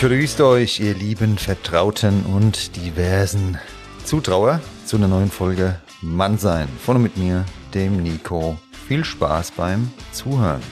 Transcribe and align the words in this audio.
Grüßt 0.00 0.40
euch, 0.40 0.80
ihr 0.80 0.94
lieben 0.94 1.36
Vertrauten 1.36 2.24
und 2.24 2.74
diversen 2.74 3.58
Zutrauer 4.02 4.62
zu 4.86 4.96
einer 4.96 5.08
neuen 5.08 5.30
Folge 5.30 5.78
Mannsein. 6.00 6.68
Von 6.68 6.96
und 6.96 7.02
mit 7.02 7.18
mir, 7.18 7.44
dem 7.74 8.02
Nico. 8.02 8.56
Viel 8.88 9.04
Spaß 9.04 9.50
beim 9.50 9.92
Zuhören. 10.10 10.62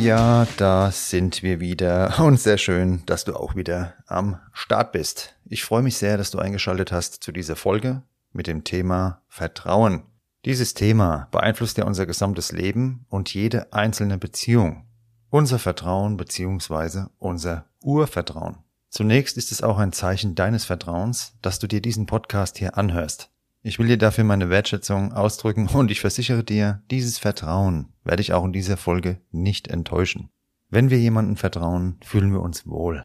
Ja, 0.00 0.46
da 0.56 0.90
sind 0.90 1.42
wir 1.42 1.60
wieder 1.60 2.18
und 2.18 2.40
sehr 2.40 2.56
schön, 2.56 3.02
dass 3.04 3.26
du 3.26 3.34
auch 3.36 3.56
wieder 3.56 3.92
am 4.06 4.40
Start 4.54 4.92
bist. 4.92 5.34
Ich 5.44 5.64
freue 5.64 5.82
mich 5.82 5.98
sehr, 5.98 6.16
dass 6.16 6.30
du 6.30 6.38
eingeschaltet 6.38 6.92
hast 6.92 7.22
zu 7.22 7.30
dieser 7.30 7.56
Folge 7.56 8.00
mit 8.36 8.46
dem 8.46 8.64
Thema 8.64 9.22
Vertrauen. 9.28 10.04
Dieses 10.44 10.74
Thema 10.74 11.28
beeinflusst 11.32 11.78
ja 11.78 11.84
unser 11.84 12.06
gesamtes 12.06 12.52
Leben 12.52 13.06
und 13.08 13.34
jede 13.34 13.72
einzelne 13.72 14.18
Beziehung. 14.18 14.86
Unser 15.30 15.58
Vertrauen 15.58 16.16
bzw. 16.16 17.06
unser 17.18 17.66
Urvertrauen. 17.82 18.58
Zunächst 18.88 19.36
ist 19.36 19.50
es 19.50 19.62
auch 19.62 19.78
ein 19.78 19.92
Zeichen 19.92 20.34
deines 20.34 20.64
Vertrauens, 20.64 21.36
dass 21.42 21.58
du 21.58 21.66
dir 21.66 21.82
diesen 21.82 22.06
Podcast 22.06 22.58
hier 22.58 22.78
anhörst. 22.78 23.30
Ich 23.62 23.80
will 23.80 23.88
dir 23.88 23.98
dafür 23.98 24.22
meine 24.22 24.48
Wertschätzung 24.48 25.12
ausdrücken 25.12 25.66
und 25.66 25.90
ich 25.90 26.00
versichere 26.00 26.44
dir, 26.44 26.82
dieses 26.90 27.18
Vertrauen 27.18 27.92
werde 28.04 28.22
ich 28.22 28.32
auch 28.32 28.44
in 28.44 28.52
dieser 28.52 28.76
Folge 28.76 29.20
nicht 29.32 29.66
enttäuschen. 29.66 30.30
Wenn 30.68 30.90
wir 30.90 31.00
jemandem 31.00 31.36
vertrauen, 31.36 31.98
fühlen 32.04 32.32
wir 32.32 32.40
uns 32.40 32.66
wohl. 32.66 33.02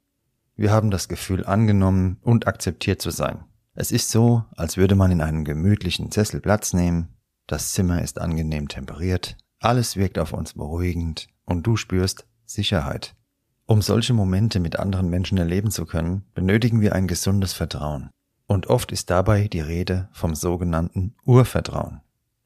Wir 0.56 0.72
haben 0.72 0.92
das 0.92 1.08
Gefühl 1.08 1.46
angenommen 1.46 2.18
und 2.22 2.46
akzeptiert 2.46 3.02
zu 3.02 3.10
sein. 3.10 3.46
Es 3.74 3.92
ist 3.92 4.10
so, 4.10 4.44
als 4.58 4.76
würde 4.76 4.96
man 4.96 5.12
in 5.12 5.22
einem 5.22 5.46
gemütlichen 5.46 6.12
Sessel 6.12 6.42
Platz 6.42 6.74
nehmen, 6.74 7.16
das 7.48 7.72
Zimmer 7.72 8.02
ist 8.02 8.20
angenehm 8.20 8.68
temperiert, 8.68 9.38
alles 9.60 9.96
wirkt 9.96 10.20
auf 10.20 10.34
uns 10.34 10.54
beruhigend 10.54 11.28
und 11.46 11.66
du 11.66 11.78
spürst 11.78 12.26
Sicherheit. 12.46 13.16
Um 13.66 13.82
solche 13.82 14.14
Momente 14.14 14.60
mit 14.60 14.78
anderen 14.78 15.10
Menschen 15.10 15.38
erleben 15.38 15.72
zu 15.72 15.86
können, 15.86 16.26
benötigen 16.34 16.82
wir 16.82 16.94
ein 16.94 17.08
gesundes 17.08 17.54
Vertrauen. 17.54 18.10
Und 18.46 18.68
oft 18.68 18.92
ist 18.92 19.10
dabei 19.10 19.48
die 19.48 19.62
Rede 19.62 20.10
vom 20.12 20.36
sogenannten 20.36 21.16
Urvertrauen. 21.26 22.02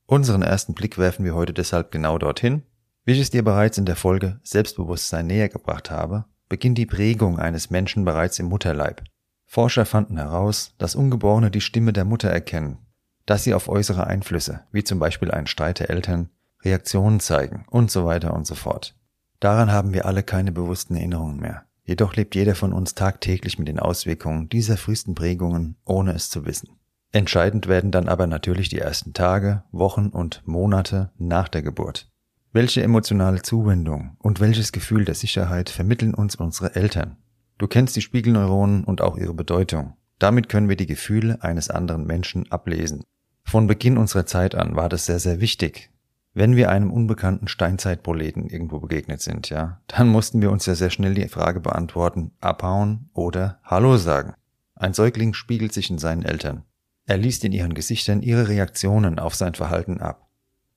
Unseren 0.06 0.44
ersten 0.44 0.75
Blick 0.75 1.00
werfen 1.00 1.25
wir 1.25 1.34
heute 1.34 1.53
deshalb 1.53 1.91
genau 1.91 2.19
dorthin. 2.19 2.62
Wie 3.06 3.14
ich 3.14 3.19
es 3.19 3.31
dir 3.31 3.44
bereits 3.44 3.80
in 3.80 3.85
der 3.85 3.96
Folge 3.96 4.40
Selbstbewusstsein 4.44 5.25
näher 5.25 5.50
gebracht 5.50 5.90
habe, 5.90 6.25
beginnt 6.47 6.78
die 6.78 6.85
Prägung 6.85 7.40
eines 7.40 7.72
Menschen 7.72 8.06
bereits 8.06 8.38
im 8.38 8.46
Mutterleib. 8.46 9.02
Forscher 9.46 9.86
fanden 9.86 10.18
heraus, 10.18 10.74
dass 10.78 10.96
Ungeborene 10.96 11.52
die 11.52 11.62
Stimme 11.62 11.94
der 11.94 12.06
Mutter 12.06 12.30
erkennen, 12.30 12.80
dass 13.26 13.44
sie 13.44 13.54
auf 13.54 13.70
äußere 13.70 14.08
Einflüsse, 14.08 14.62
wie 14.72 14.84
zum 14.84 15.00
Beispiel 15.00 15.32
einen 15.32 15.48
Streit 15.48 15.80
der 15.80 15.90
Eltern, 15.90 16.30
Reaktionen 16.64 17.20
zeigen 17.20 17.66
und 17.70 17.92
so 17.92 18.06
weiter 18.06 18.34
und 18.34 18.48
so 18.48 18.56
fort. 18.56 18.96
Daran 19.40 19.72
haben 19.72 19.94
wir 19.94 20.06
alle 20.06 20.24
keine 20.24 20.52
bewussten 20.52 20.96
Erinnerungen 20.96 21.40
mehr. 21.40 21.66
Jedoch 21.84 22.16
lebt 22.16 22.34
jeder 22.34 22.56
von 22.56 22.74
uns 22.74 22.96
tagtäglich 22.96 23.60
mit 23.60 23.68
den 23.68 23.80
Auswirkungen 23.80 24.50
dieser 24.50 24.76
frühesten 24.76 25.14
Prägungen, 25.14 25.76
ohne 25.86 26.14
es 26.14 26.32
zu 26.32 26.46
wissen. 26.46 26.70
Entscheidend 27.12 27.68
werden 27.68 27.92
dann 27.92 28.10
aber 28.10 28.28
natürlich 28.28 28.70
die 28.70 28.80
ersten 28.80 29.14
Tage, 29.14 29.64
Wochen 29.72 30.08
und 30.08 30.46
Monate 30.48 31.12
nach 31.18 31.48
der 31.48 31.62
Geburt. 31.62 32.10
Welche 32.52 32.82
emotionale 32.82 33.42
Zuwendung 33.42 34.18
und 34.20 34.40
welches 34.40 34.72
Gefühl 34.72 35.06
der 35.06 35.16
Sicherheit 35.16 35.70
vermitteln 35.70 36.14
uns 36.14 36.36
unsere 36.36 36.76
Eltern? 36.76 37.18
Du 37.58 37.68
kennst 37.68 37.96
die 37.96 38.02
Spiegelneuronen 38.02 38.84
und 38.84 39.02
auch 39.02 39.18
ihre 39.18 39.34
Bedeutung. 39.34 39.96
Damit 40.20 40.50
können 40.50 40.70
wir 40.70 40.76
die 40.76 40.86
Gefühle 40.86 41.42
eines 41.42 41.70
anderen 41.70 42.06
Menschen 42.06 42.52
ablesen. 42.52 43.04
Von 43.44 43.68
Beginn 43.68 43.98
unserer 43.98 44.26
Zeit 44.26 44.56
an 44.56 44.76
war 44.76 44.90
das 44.90 45.06
sehr, 45.06 45.20
sehr 45.20 45.40
wichtig. 45.40 45.92
Wenn 46.34 46.58
wir 46.58 46.70
einem 46.70 46.92
unbekannten 46.92 47.48
Steinzeitproleten 47.48 48.48
irgendwo 48.50 48.80
begegnet 48.80 49.22
sind, 49.22 49.50
ja, 49.50 49.80
dann 49.88 50.10
mussten 50.10 50.42
wir 50.42 50.52
uns 50.52 50.66
ja 50.66 50.76
sehr 50.76 50.90
schnell 50.90 51.14
die 51.14 51.30
Frage 51.30 51.62
beantworten, 51.62 52.32
abhauen 52.42 53.10
oder 53.14 53.60
Hallo 53.64 53.96
sagen. 53.96 54.34
Ein 54.76 54.94
Säugling 54.94 55.34
spiegelt 55.34 55.72
sich 55.72 55.90
in 55.90 55.98
seinen 55.98 56.24
Eltern. 56.24 56.64
Er 57.06 57.18
liest 57.18 57.46
in 57.46 57.54
ihren 57.54 57.74
Gesichtern 57.74 58.22
ihre 58.22 58.50
Reaktionen 58.50 59.18
auf 59.20 59.36
sein 59.36 59.54
Verhalten 59.54 60.02
ab. 60.02 60.28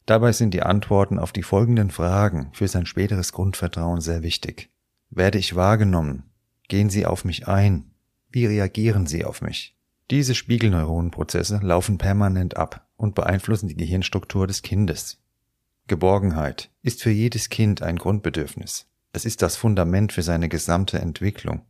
Dabei 0.06 0.32
sind 0.32 0.54
die 0.54 0.62
Antworten 0.62 1.18
auf 1.18 1.32
die 1.32 1.42
folgenden 1.42 1.90
Fragen 1.90 2.50
für 2.52 2.68
sein 2.68 2.86
späteres 2.86 3.32
Grundvertrauen 3.32 4.00
sehr 4.00 4.22
wichtig. 4.22 4.70
Werde 5.10 5.38
ich 5.38 5.56
wahrgenommen? 5.56 6.27
Gehen 6.68 6.90
Sie 6.90 7.06
auf 7.06 7.24
mich 7.24 7.48
ein? 7.48 7.90
Wie 8.30 8.44
reagieren 8.44 9.06
Sie 9.06 9.24
auf 9.24 9.40
mich? 9.40 9.74
Diese 10.10 10.34
Spiegelneuronenprozesse 10.34 11.60
laufen 11.62 11.98
permanent 11.98 12.56
ab 12.56 12.86
und 12.96 13.14
beeinflussen 13.14 13.68
die 13.68 13.76
Gehirnstruktur 13.76 14.46
des 14.46 14.62
Kindes. 14.62 15.18
Geborgenheit 15.86 16.70
ist 16.82 17.02
für 17.02 17.10
jedes 17.10 17.48
Kind 17.48 17.82
ein 17.82 17.96
Grundbedürfnis. 17.96 18.86
Es 19.12 19.24
ist 19.24 19.40
das 19.40 19.56
Fundament 19.56 20.12
für 20.12 20.22
seine 20.22 20.50
gesamte 20.50 20.98
Entwicklung. 20.98 21.62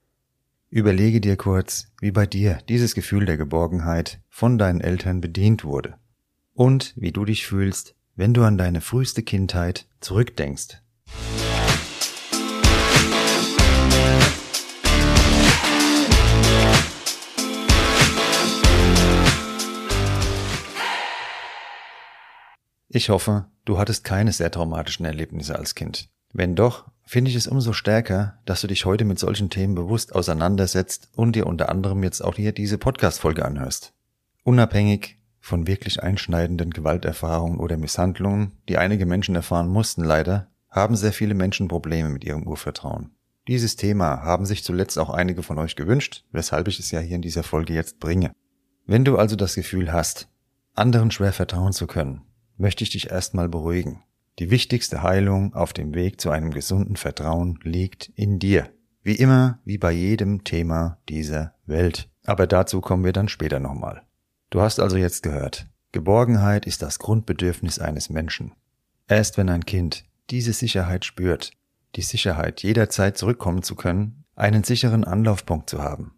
Überlege 0.71 1.21
dir 1.21 1.37
kurz, 1.37 1.93
wie 2.01 2.11
bei 2.11 2.27
dir 2.27 2.59
dieses 2.69 2.95
Gefühl 2.95 3.25
der 3.25 3.37
Geborgenheit 3.37 4.21
von 4.29 4.59
deinen 4.59 4.81
Eltern 4.81 5.21
bedient 5.21 5.65
wurde 5.65 5.97
und 6.53 6.93
wie 6.97 7.13
du 7.13 7.25
dich 7.25 7.47
fühlst, 7.47 7.95
wenn 8.17 8.35
du 8.35 8.43
an 8.43 8.59
deine 8.59 8.81
früheste 8.81 9.23
Kindheit 9.23 9.87
zurückdenkst. 10.01 10.83
Ich 22.99 23.11
hoffe, 23.11 23.45
du 23.65 23.79
hattest 23.79 24.03
keine 24.03 24.33
sehr 24.33 24.51
traumatischen 24.51 25.07
Erlebnisse 25.07 25.57
als 25.57 25.77
Kind. 25.77 26.09
Wenn 26.33 26.57
doch, 26.57 26.91
finde 27.05 27.31
ich 27.31 27.37
es 27.37 27.47
umso 27.47 27.73
stärker, 27.73 28.41
dass 28.45 28.61
du 28.61 28.67
dich 28.67 28.87
heute 28.87 29.05
mit 29.05 29.21
solchen 29.21 29.51
Themen 29.51 29.77
bewusst 29.77 30.17
auseinandersetzt 30.17 31.09
und 31.15 31.37
dir 31.37 31.47
unter 31.47 31.69
anderem 31.69 32.03
jetzt 32.03 32.25
auch 32.25 32.35
hier 32.35 32.51
diese 32.51 32.77
Podcast-Folge 32.77 33.45
anhörst. 33.45 33.93
Unabhängig 34.43 35.17
von 35.39 35.69
wirklich 35.69 36.03
einschneidenden 36.03 36.71
Gewalterfahrungen 36.71 37.61
oder 37.61 37.77
Misshandlungen, 37.77 38.59
die 38.69 38.79
einige 38.79 39.07
Menschen 39.07 39.37
erfahren 39.37 39.69
mussten 39.69 40.03
leider, 40.03 40.49
haben 40.69 40.97
sehr 40.97 41.13
viele 41.13 41.35
Menschen 41.35 41.69
Probleme 41.69 42.09
mit 42.09 42.25
ihrem 42.25 42.49
Urvertrauen. 42.49 43.13
Dieses 43.47 43.77
Thema 43.77 44.25
haben 44.25 44.45
sich 44.45 44.65
zuletzt 44.65 44.99
auch 44.99 45.11
einige 45.11 45.45
von 45.45 45.59
euch 45.59 45.77
gewünscht, 45.77 46.25
weshalb 46.33 46.67
ich 46.67 46.81
es 46.81 46.91
ja 46.91 46.99
hier 46.99 47.15
in 47.15 47.23
dieser 47.23 47.45
Folge 47.45 47.75
jetzt 47.75 48.01
bringe. 48.01 48.33
Wenn 48.87 49.05
du 49.05 49.19
also 49.19 49.37
das 49.37 49.55
Gefühl 49.55 49.93
hast, 49.93 50.27
anderen 50.75 51.13
schwer 51.13 51.33
vertrauen 51.33 51.73
zu 51.73 51.87
können, 51.87 52.23
möchte 52.59 52.85
ich 52.85 52.91
dich 52.91 53.11
erstmal 53.11 53.49
beruhigen. 53.49 54.03
Die 54.39 54.51
wichtigste 54.51 55.03
Heilung 55.03 55.55
auf 55.55 55.73
dem 55.73 55.95
Weg 55.95 56.21
zu 56.21 56.31
einem 56.31 56.53
gesunden 56.53 56.97
Vertrauen 56.97 57.59
liegt 57.63 58.13
in 58.15 58.39
dir. 58.39 58.69
Wie 59.03 59.17
immer, 59.17 59.59
wie 59.65 59.79
bei 59.79 59.91
jedem 59.91 60.45
Thema 60.45 60.99
dieser 61.09 61.55
Welt. 61.67 62.09
Aber 62.25 62.47
dazu 62.47 62.81
kommen 62.81 63.05
wir 63.05 63.13
dann 63.13 63.29
später 63.29 63.59
nochmal. 63.59 64.03
Du 64.51 64.61
hast 64.61 64.81
also 64.81 64.97
jetzt 64.97 65.23
gehört, 65.23 65.67
Geborgenheit 65.93 66.67
ist 66.67 66.83
das 66.83 66.99
Grundbedürfnis 66.99 67.79
eines 67.79 68.11
Menschen. 68.11 68.53
Erst 69.09 69.39
wenn 69.39 69.49
ein 69.49 69.65
Kind 69.65 70.05
diese 70.31 70.53
Sicherheit 70.53 71.05
spürt, 71.05 71.53
die 71.97 72.03
Sicherheit 72.03 72.63
jederzeit 72.63 73.17
zurückkommen 73.17 73.63
zu 73.63 73.75
können, 73.75 74.25
einen 74.37 74.63
sicheren 74.63 75.05
Anlaufpunkt 75.05 75.71
zu 75.71 75.83
haben, 75.83 76.13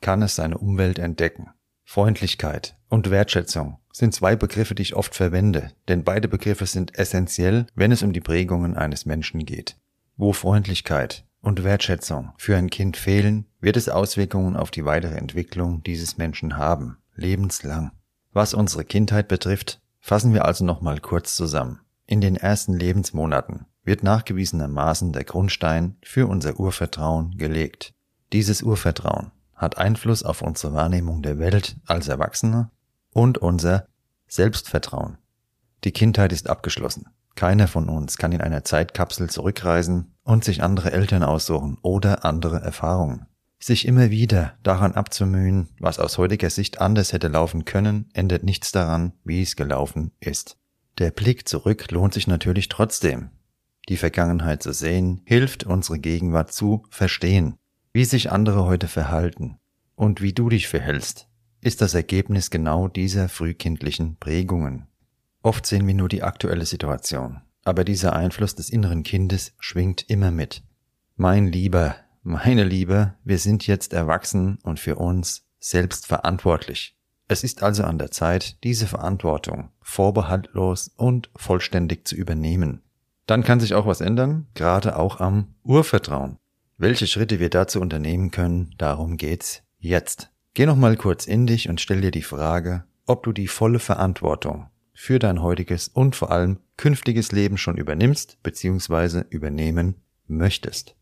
kann 0.00 0.22
es 0.22 0.36
seine 0.36 0.58
Umwelt 0.58 0.98
entdecken. 0.98 1.48
Freundlichkeit 1.84 2.76
und 2.94 3.10
Wertschätzung 3.10 3.78
sind 3.92 4.14
zwei 4.14 4.36
Begriffe, 4.36 4.76
die 4.76 4.82
ich 4.82 4.94
oft 4.94 5.16
verwende, 5.16 5.72
denn 5.88 6.04
beide 6.04 6.28
Begriffe 6.28 6.64
sind 6.64 6.96
essentiell, 6.96 7.66
wenn 7.74 7.90
es 7.90 8.04
um 8.04 8.12
die 8.12 8.20
Prägungen 8.20 8.76
eines 8.76 9.04
Menschen 9.04 9.44
geht. 9.44 9.76
Wo 10.16 10.32
Freundlichkeit 10.32 11.24
und 11.40 11.64
Wertschätzung 11.64 12.32
für 12.38 12.56
ein 12.56 12.70
Kind 12.70 12.96
fehlen, 12.96 13.46
wird 13.60 13.76
es 13.76 13.88
Auswirkungen 13.88 14.56
auf 14.56 14.70
die 14.70 14.84
weitere 14.84 15.16
Entwicklung 15.16 15.82
dieses 15.82 16.18
Menschen 16.18 16.56
haben, 16.56 16.98
lebenslang. 17.16 17.90
Was 18.32 18.54
unsere 18.54 18.84
Kindheit 18.84 19.26
betrifft, 19.26 19.80
fassen 19.98 20.32
wir 20.32 20.44
also 20.44 20.64
nochmal 20.64 21.00
kurz 21.00 21.34
zusammen. 21.34 21.80
In 22.06 22.20
den 22.20 22.36
ersten 22.36 22.74
Lebensmonaten 22.74 23.66
wird 23.82 24.04
nachgewiesenermaßen 24.04 25.12
der 25.12 25.24
Grundstein 25.24 25.96
für 26.00 26.28
unser 26.28 26.60
Urvertrauen 26.60 27.36
gelegt. 27.38 27.92
Dieses 28.32 28.62
Urvertrauen 28.62 29.32
hat 29.52 29.78
Einfluss 29.78 30.22
auf 30.22 30.42
unsere 30.42 30.74
Wahrnehmung 30.74 31.22
der 31.22 31.40
Welt 31.40 31.76
als 31.86 32.06
Erwachsene 32.06 32.70
und 33.14 33.38
unser 33.38 33.86
Selbstvertrauen. 34.26 35.16
Die 35.84 35.92
Kindheit 35.92 36.32
ist 36.32 36.50
abgeschlossen. 36.50 37.06
Keiner 37.36 37.66
von 37.66 37.88
uns 37.88 38.18
kann 38.18 38.32
in 38.32 38.40
einer 38.40 38.64
Zeitkapsel 38.64 39.30
zurückreisen 39.30 40.14
und 40.22 40.44
sich 40.44 40.62
andere 40.62 40.92
Eltern 40.92 41.22
aussuchen 41.22 41.78
oder 41.82 42.24
andere 42.24 42.60
Erfahrungen. 42.60 43.26
Sich 43.58 43.86
immer 43.86 44.10
wieder 44.10 44.54
daran 44.62 44.92
abzumühen, 44.92 45.68
was 45.78 45.98
aus 45.98 46.18
heutiger 46.18 46.50
Sicht 46.50 46.80
anders 46.80 47.12
hätte 47.12 47.28
laufen 47.28 47.64
können, 47.64 48.10
ändert 48.12 48.44
nichts 48.44 48.72
daran, 48.72 49.12
wie 49.24 49.42
es 49.42 49.56
gelaufen 49.56 50.12
ist. 50.20 50.58
Der 50.98 51.10
Blick 51.10 51.48
zurück 51.48 51.90
lohnt 51.90 52.14
sich 52.14 52.26
natürlich 52.26 52.68
trotzdem. 52.68 53.30
Die 53.88 53.96
Vergangenheit 53.96 54.62
zu 54.62 54.72
sehen, 54.72 55.22
hilft 55.24 55.64
unsere 55.64 55.98
Gegenwart 55.98 56.52
zu 56.52 56.84
verstehen. 56.90 57.56
Wie 57.92 58.04
sich 58.04 58.30
andere 58.30 58.64
heute 58.64 58.88
verhalten 58.88 59.58
und 59.94 60.20
wie 60.20 60.32
du 60.32 60.48
dich 60.48 60.68
verhältst, 60.68 61.28
ist 61.64 61.80
das 61.80 61.94
Ergebnis 61.94 62.50
genau 62.50 62.88
dieser 62.88 63.30
frühkindlichen 63.30 64.16
Prägungen. 64.16 64.86
Oft 65.42 65.64
sehen 65.66 65.86
wir 65.86 65.94
nur 65.94 66.10
die 66.10 66.22
aktuelle 66.22 66.66
Situation, 66.66 67.40
aber 67.64 67.84
dieser 67.84 68.14
Einfluss 68.14 68.54
des 68.54 68.68
inneren 68.68 69.02
Kindes 69.02 69.54
schwingt 69.58 70.08
immer 70.10 70.30
mit. 70.30 70.62
Mein 71.16 71.46
Lieber, 71.46 71.96
meine 72.22 72.64
Liebe, 72.64 73.14
wir 73.24 73.38
sind 73.38 73.66
jetzt 73.66 73.94
erwachsen 73.94 74.58
und 74.62 74.78
für 74.78 74.96
uns 74.96 75.46
selbst 75.58 76.06
verantwortlich. 76.06 76.98
Es 77.28 77.42
ist 77.42 77.62
also 77.62 77.84
an 77.84 77.98
der 77.98 78.10
Zeit, 78.10 78.62
diese 78.62 78.86
Verantwortung 78.86 79.70
vorbehaltlos 79.80 80.88
und 80.96 81.30
vollständig 81.34 82.06
zu 82.06 82.14
übernehmen. 82.14 82.82
Dann 83.24 83.42
kann 83.42 83.60
sich 83.60 83.72
auch 83.72 83.86
was 83.86 84.02
ändern, 84.02 84.48
gerade 84.52 84.98
auch 84.98 85.18
am 85.18 85.54
Urvertrauen. 85.62 86.36
Welche 86.76 87.06
Schritte 87.06 87.40
wir 87.40 87.48
dazu 87.48 87.80
unternehmen 87.80 88.30
können, 88.30 88.74
darum 88.76 89.16
geht's 89.16 89.62
jetzt. 89.78 90.33
Geh 90.56 90.66
noch 90.66 90.76
mal 90.76 90.96
kurz 90.96 91.26
in 91.26 91.48
dich 91.48 91.68
und 91.68 91.80
stell 91.80 92.00
dir 92.00 92.12
die 92.12 92.22
Frage, 92.22 92.84
ob 93.06 93.24
du 93.24 93.32
die 93.32 93.48
volle 93.48 93.80
Verantwortung 93.80 94.70
für 94.92 95.18
dein 95.18 95.42
heutiges 95.42 95.88
und 95.88 96.14
vor 96.14 96.30
allem 96.30 96.60
künftiges 96.76 97.32
Leben 97.32 97.58
schon 97.58 97.76
übernimmst 97.76 98.40
bzw. 98.44 99.24
übernehmen 99.30 99.96
möchtest. 100.28 100.94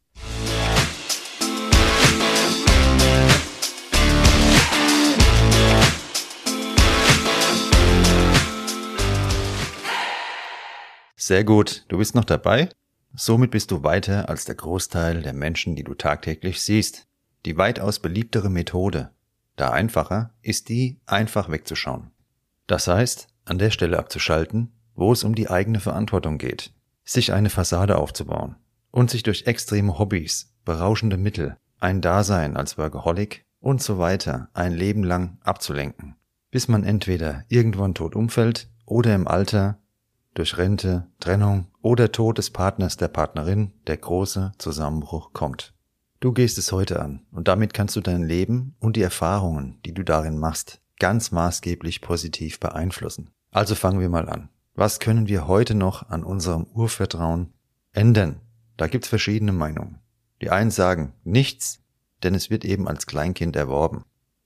Sehr 11.14 11.44
gut, 11.44 11.84
du 11.88 11.98
bist 11.98 12.14
noch 12.14 12.24
dabei? 12.24 12.70
Somit 13.14 13.50
bist 13.50 13.70
du 13.70 13.82
weiter 13.82 14.30
als 14.30 14.46
der 14.46 14.54
Großteil 14.54 15.20
der 15.20 15.34
Menschen, 15.34 15.76
die 15.76 15.84
du 15.84 15.92
tagtäglich 15.92 16.62
siehst. 16.62 17.06
Die 17.44 17.58
weitaus 17.58 17.98
beliebtere 17.98 18.48
Methode, 18.48 19.10
da 19.62 19.70
einfacher, 19.70 20.30
ist 20.42 20.68
die, 20.68 21.00
einfach 21.06 21.48
wegzuschauen. 21.48 22.10
Das 22.66 22.88
heißt, 22.88 23.28
an 23.44 23.58
der 23.58 23.70
Stelle 23.70 23.96
abzuschalten, 23.96 24.72
wo 24.96 25.12
es 25.12 25.22
um 25.22 25.36
die 25.36 25.48
eigene 25.48 25.78
Verantwortung 25.78 26.36
geht, 26.36 26.72
sich 27.04 27.32
eine 27.32 27.48
Fassade 27.48 27.96
aufzubauen 27.96 28.56
und 28.90 29.10
sich 29.10 29.22
durch 29.22 29.46
extreme 29.46 30.00
Hobbys, 30.00 30.52
berauschende 30.64 31.16
Mittel, 31.16 31.56
ein 31.78 32.00
Dasein 32.00 32.56
als 32.56 32.76
Workaholic 32.76 33.44
und 33.60 33.80
so 33.80 33.98
weiter 33.98 34.48
ein 34.52 34.72
Leben 34.72 35.04
lang 35.04 35.38
abzulenken, 35.44 36.16
bis 36.50 36.66
man 36.66 36.82
entweder 36.82 37.44
irgendwann 37.46 37.94
tot 37.94 38.16
umfällt 38.16 38.68
oder 38.84 39.14
im 39.14 39.28
Alter 39.28 39.78
durch 40.34 40.58
Rente, 40.58 41.06
Trennung 41.20 41.68
oder 41.82 42.10
Tod 42.10 42.38
des 42.38 42.50
Partners 42.50 42.96
der 42.96 43.08
Partnerin 43.08 43.72
der 43.86 43.96
große 43.96 44.52
Zusammenbruch 44.58 45.32
kommt. 45.32 45.72
Du 46.22 46.30
gehst 46.30 46.56
es 46.56 46.70
heute 46.70 47.02
an 47.02 47.26
und 47.32 47.48
damit 47.48 47.74
kannst 47.74 47.96
du 47.96 48.00
dein 48.00 48.22
Leben 48.22 48.76
und 48.78 48.94
die 48.94 49.02
Erfahrungen, 49.02 49.80
die 49.84 49.92
du 49.92 50.04
darin 50.04 50.38
machst, 50.38 50.80
ganz 51.00 51.32
maßgeblich 51.32 52.00
positiv 52.00 52.60
beeinflussen. 52.60 53.30
Also 53.50 53.74
fangen 53.74 53.98
wir 53.98 54.08
mal 54.08 54.28
an. 54.28 54.48
Was 54.76 55.00
können 55.00 55.26
wir 55.26 55.48
heute 55.48 55.74
noch 55.74 56.10
an 56.10 56.22
unserem 56.22 56.68
Urvertrauen 56.74 57.52
ändern? 57.90 58.40
Da 58.76 58.86
gibt's 58.86 59.08
verschiedene 59.08 59.50
Meinungen. 59.50 59.98
Die 60.40 60.50
einen 60.50 60.70
sagen 60.70 61.12
nichts, 61.24 61.80
denn 62.22 62.36
es 62.36 62.50
wird 62.50 62.64
eben 62.64 62.86
als 62.86 63.06
Kleinkind 63.06 63.56
erworben. 63.56 64.04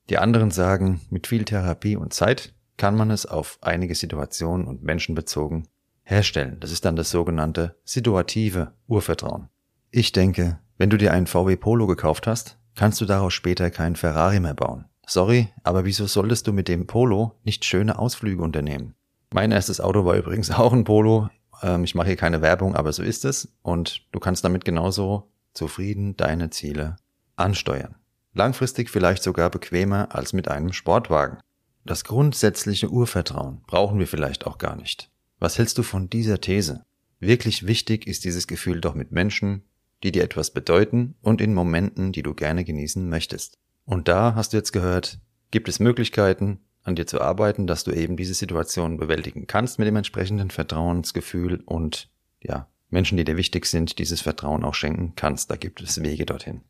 Die 0.09 0.17
anderen 0.17 0.51
sagen, 0.51 1.03
mit 1.11 1.27
viel 1.27 1.45
Therapie 1.45 1.97
und 1.97 2.15
Zeit 2.15 2.55
kann 2.79 2.97
man 2.97 3.11
es 3.11 3.27
auf 3.27 3.59
einige 3.61 3.95
Situationen 3.95 4.67
und 4.67 4.83
Menschen 4.83 5.15
bezogen 5.15 5.69
herstellen. 6.05 6.57
Das 6.59 6.73
ist 6.73 6.87
dann 6.87 6.97
das 6.97 7.11
sogenannte 7.11 7.77
situative 7.85 8.73
Urvertrauen. 8.87 9.51
Ich 9.91 10.13
denke, 10.13 10.59
wenn 10.79 10.91
du 10.91 10.99
dir 10.99 11.13
einen 11.13 11.27
VW 11.27 11.57
Polo 11.57 11.87
gekauft 11.87 12.27
hast, 12.27 12.59
kannst 12.75 13.01
du 13.01 13.07
daraus 13.07 13.33
später 13.33 13.71
keinen 13.71 13.97
Ferrari 13.97 14.41
mehr 14.41 14.55
bauen. 14.55 14.85
Sorry, 15.07 15.49
aber 15.63 15.85
wieso 15.85 16.07
solltest 16.07 16.47
du 16.47 16.53
mit 16.53 16.69
dem 16.69 16.87
Polo 16.87 17.33
nicht 17.45 17.65
schöne 17.65 17.99
Ausflüge 17.99 18.43
unternehmen? 18.43 18.95
Mein 19.33 19.53
erstes 19.53 19.81
Auto 19.81 20.05
war 20.05 20.17
übrigens 20.17 20.51
auch 20.51 20.73
ein 20.73 20.85
Polo. 20.85 21.31
Ähm, 21.63 21.85
ich 21.85 21.95
mache 21.95 22.09
hier 22.09 22.17
keine 22.17 22.43
Werbung, 22.43 22.75
aber 22.75 22.93
so 22.93 23.03
ist 23.03 23.25
es. 23.25 23.49
Und 23.63 24.03
du 24.13 24.21
kannst 24.21 24.45
damit 24.45 24.65
genauso 24.65 25.31
zufrieden 25.55 26.17
deine 26.17 26.51
Ziele 26.51 26.97
ansteuern. 27.37 27.95
Langfristig 28.35 28.91
vielleicht 28.91 29.23
sogar 29.23 29.49
bequemer 29.49 30.15
als 30.15 30.33
mit 30.33 30.49
einem 30.49 30.73
Sportwagen. 30.73 31.39
Das 31.85 32.05
grundsätzliche 32.05 32.91
Urvertrauen 32.91 33.63
brauchen 33.67 33.99
wir 33.99 34.07
vielleicht 34.07 34.47
auch 34.47 34.59
gar 34.59 34.77
nicht. 34.77 35.11
Was 35.39 35.57
hältst 35.57 35.79
du 35.79 35.83
von 35.83 36.11
dieser 36.11 36.41
These? 36.41 36.85
Wirklich 37.21 37.67
wichtig 37.67 38.07
ist 38.07 38.25
dieses 38.25 38.47
Gefühl 38.47 38.81
doch 38.81 38.95
mit 38.95 39.13
Menschen, 39.13 39.63
die 40.07 40.13
dir 40.13 40.23
etwas 40.23 40.53
bedeuten 40.53 41.17
und 41.21 41.41
in 41.41 41.53
Momenten, 41.53 42.13
die 42.13 42.23
du 42.23 42.33
gerne 42.33 42.63
genießen 42.63 43.09
möchtest. 43.09 43.59
Und 43.85 44.07
da 44.07 44.37
hast 44.37 44.53
du 44.53 44.57
jetzt 44.57 44.71
gehört, 44.73 45.19
gibt 45.51 45.69
es 45.69 45.81
Möglichkeiten, 45.81 46.61
an 46.85 46.95
dir 46.95 47.09
zu 47.09 47.21
arbeiten, 47.21 47.67
dass 47.67 47.83
du 47.83 47.91
eben 47.91 48.17
diese 48.17 48.35
Situation 48.35 48.99
bewältigen 48.99 49.49
kannst 49.49 49.81
mit 49.81 49.89
dem 49.89 49.97
entsprechenden 49.97 50.53
Vertrauensgefühl 50.53 51.61
und 51.67 52.09
ja, 52.41 52.69
Menschen, 52.89 53.19
die 53.19 53.25
dir 53.25 53.37
wichtig 53.37 53.67
sind, 53.67 53.99
dieses 53.99 54.21
Vertrauen 54.21 54.63
auch 54.63 54.75
schenken 54.75 55.15
kannst. 55.17 55.51
Da 55.51 55.57
gibt 55.57 55.83
es 55.83 56.01
Wege 56.01 56.25
dorthin. 56.25 56.61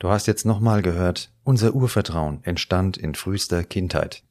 Du 0.00 0.08
hast 0.08 0.26
jetzt 0.26 0.44
nochmal 0.44 0.82
gehört, 0.82 1.32
unser 1.44 1.72
Urvertrauen 1.72 2.40
entstand 2.42 2.96
in 2.96 3.14
frühester 3.14 3.62
Kindheit. 3.62 4.24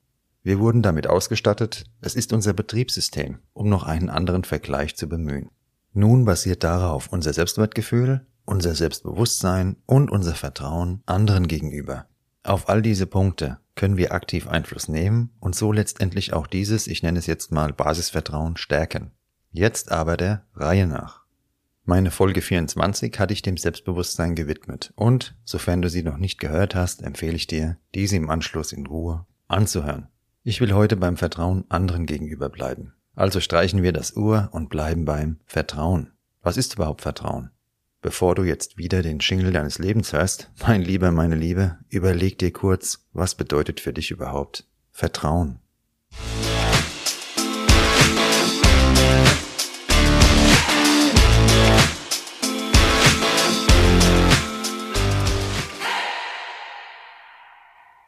Wir 0.44 0.60
wurden 0.60 0.82
damit 0.82 1.08
ausgestattet, 1.08 1.86
es 2.01 2.16
ist 2.16 2.34
unser 2.34 2.51
Betriebssystem, 2.51 3.39
um 3.54 3.70
noch 3.70 3.84
einen 3.84 4.10
anderen 4.10 4.44
Vergleich 4.44 4.98
zu 4.98 5.08
bemühen. 5.08 5.50
Nun 5.94 6.25
basiert 6.25 6.66
darauf 6.66 7.08
unser 7.08 7.32
Selbstwertgefühl, 7.32 8.25
unser 8.50 8.74
Selbstbewusstsein 8.74 9.77
und 9.86 10.10
unser 10.10 10.34
Vertrauen 10.34 11.03
anderen 11.06 11.48
gegenüber. 11.48 12.08
Auf 12.44 12.68
all 12.68 12.82
diese 12.82 13.06
Punkte 13.06 13.60
können 13.75 13.96
wir 13.96 14.12
aktiv 14.12 14.48
Einfluss 14.48 14.88
nehmen 14.88 15.29
und 15.39 15.56
so 15.56 15.72
letztendlich 15.72 16.34
auch 16.34 16.48
dieses, 16.48 16.88
ich 16.88 17.03
nenne 17.03 17.20
es 17.20 17.27
jetzt 17.27 17.51
mal 17.51 17.74
Basisvertrauen, 17.74 18.58
stärken. 18.58 19.12
Jetzt 19.51 19.91
aber 19.91 20.18
der 20.18 20.46
Reihe 20.56 20.88
nach. 20.88 21.24
Meine 21.86 22.12
Folge 22.12 22.41
24 22.41 23.20
hatte 23.20 23.34
ich 23.34 23.41
dem 23.41 23.56
Selbstbewusstsein 23.56 24.36
gewidmet 24.36 24.94
und, 24.96 25.36
sofern 25.44 25.82
du 25.82 25.89
sie 25.89 26.03
noch 26.03 26.18
nicht 26.18 26.39
gehört 26.39 26.75
hast, 26.75 27.03
empfehle 27.03 27.36
ich 27.36 27.48
dir, 27.48 27.77
diese 27.94 28.15
im 28.15 28.29
Anschluss 28.29 28.74
in 28.74 28.88
Ruhe 28.88 29.25
anzuhören. 29.48 30.08
Ich 30.44 30.60
will 30.60 30.74
heute 30.74 30.98
beim 30.98 31.18
Vertrauen 31.18 31.65
anderen 31.70 32.08
gegenüber 32.08 32.50
bleiben. 32.50 32.94
Also 33.13 33.41
streichen 33.41 33.84
wir 33.84 33.94
das 33.94 34.15
Ur 34.15 34.50
und 34.51 34.70
bleiben 34.70 35.06
beim 35.06 35.39
Vertrauen. 35.46 36.12
Was 36.41 36.58
ist 36.58 36.75
überhaupt 36.75 37.01
Vertrauen? 37.01 37.51
Bevor 38.01 38.34
du 38.34 38.44
jetzt 38.44 38.77
wieder 38.77 39.01
den 39.01 39.20
Schingel 39.20 39.51
deines 39.51 39.77
Lebens 39.77 40.13
hörst, 40.13 40.50
mein 40.65 40.82
Lieber, 40.82 41.12
meine 41.12 41.36
Liebe, 41.36 41.79
überleg 41.89 42.39
dir 42.39 42.53
kurz, 42.53 43.06
was 43.12 43.36
bedeutet 43.36 43.82
für 43.82 43.91
dich 43.91 44.10
überhaupt 44.10 44.65
Vertrauen? 44.89 45.60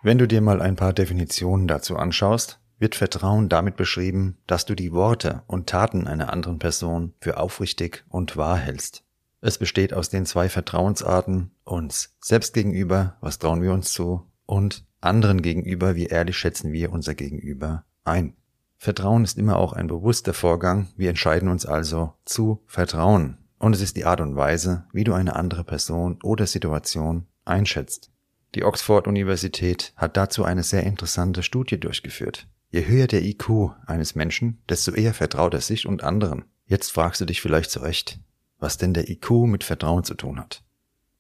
Wenn 0.02 0.18
du 0.18 0.26
dir 0.26 0.40
mal 0.40 0.62
ein 0.62 0.78
paar 0.78 0.94
Definitionen 0.94 1.68
dazu 1.68 1.98
anschaust, 1.98 2.62
wird 2.80 2.96
Vertrauen 2.96 3.50
damit 3.50 3.76
beschrieben, 3.76 4.38
dass 4.48 4.64
du 4.64 4.74
die 4.74 4.94
Worte 4.94 5.44
und 5.48 5.68
Taten 5.68 6.08
einer 6.08 6.32
anderen 6.32 6.60
Person 6.60 7.14
für 7.20 7.38
aufrichtig 7.38 8.06
und 8.08 8.38
wahr 8.38 8.58
hältst. 8.58 9.04
Es 9.42 9.58
besteht 9.58 9.94
aus 9.94 10.10
den 10.10 10.28
zwei 10.28 10.50
Vertrauensarten 10.50 11.52
uns 11.64 12.16
selbst 12.22 12.54
gegenüber, 12.54 13.18
was 13.22 13.40
trauen 13.40 13.64
wir 13.64 13.74
uns 13.74 13.92
zu, 13.92 14.32
und 14.46 14.86
anderen 15.02 15.42
gegenüber, 15.42 15.96
wie 15.96 16.06
ehrlich 16.06 16.38
schätzen 16.38 16.72
wir 16.72 16.92
unser 16.92 17.16
Gegenüber 17.16 17.86
ein. 18.04 18.36
Vertrauen 18.78 19.24
ist 19.24 19.40
immer 19.40 19.58
auch 19.58 19.74
ein 19.74 19.88
bewusster 19.88 20.34
Vorgang, 20.34 20.90
wir 20.96 21.10
entscheiden 21.10 21.50
uns 21.50 21.66
also 21.66 22.14
zu 22.26 22.64
vertrauen. 22.68 23.38
Und 23.58 23.76
es 23.76 23.82
ist 23.82 23.96
die 23.96 24.06
Art 24.06 24.22
und 24.22 24.36
Weise, 24.36 24.86
wie 24.92 25.04
du 25.04 25.14
eine 25.14 25.36
andere 25.36 25.64
Person 25.64 26.20
oder 26.24 26.46
Situation 26.48 27.28
einschätzt. 27.46 28.12
Die 28.54 28.64
Oxford-Universität 28.64 29.94
hat 29.96 30.18
dazu 30.18 30.44
eine 30.44 30.64
sehr 30.64 30.84
interessante 30.84 31.42
Studie 31.42 31.80
durchgeführt. 31.80 32.48
Je 32.70 32.88
höher 32.88 33.08
der 33.08 33.24
IQ 33.24 33.72
eines 33.86 34.16
Menschen, 34.16 34.62
desto 34.68 34.92
eher 34.92 35.14
vertraut 35.14 35.54
er 35.54 35.62
sich 35.62 35.88
und 35.88 36.04
anderen. 36.04 36.46
Jetzt 36.66 36.92
fragst 36.92 37.22
du 37.22 37.26
dich 37.26 37.42
vielleicht 37.42 37.70
zu 37.70 37.80
Recht, 37.80 38.20
was 38.62 38.78
denn 38.78 38.94
der 38.94 39.10
IQ 39.10 39.32
mit 39.48 39.66
Vertrauen 39.66 40.06
zu 40.06 40.14
tun 40.14 40.40
hat. 40.40 40.64